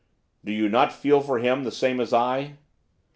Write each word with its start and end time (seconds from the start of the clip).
'Do 0.43 0.51
you 0.51 0.67
not 0.67 0.91
feel 0.91 1.21
for 1.21 1.37
him 1.37 1.63
the 1.63 1.69
same 1.71 1.99
as 1.99 2.11
I? 2.11 2.57